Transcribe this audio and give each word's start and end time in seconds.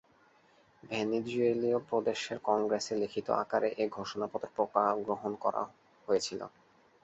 ভেনেজুয়েলীয় 0.83 1.79
প্রদেশের 1.89 2.37
কংগ্রেসে 2.43 2.93
লিখিত 3.01 3.27
আকারে 3.43 3.69
এ 3.77 3.85
ঘোষণাপত্র 3.89 4.57
গ্রহণ 5.05 5.31
করা 5.43 5.63
হয়েছিল। 6.07 6.41